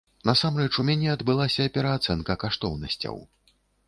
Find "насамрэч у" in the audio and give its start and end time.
0.27-0.85